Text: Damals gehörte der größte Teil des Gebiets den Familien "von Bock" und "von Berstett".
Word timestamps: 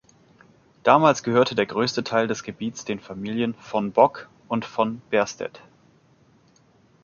Damals 0.81 1.21
gehörte 1.21 1.53
der 1.53 1.67
größte 1.67 2.03
Teil 2.03 2.25
des 2.27 2.41
Gebiets 2.41 2.85
den 2.85 2.99
Familien 2.99 3.53
"von 3.59 3.91
Bock" 3.91 4.29
und 4.47 4.65
"von 4.65 4.99
Berstett". 5.11 5.61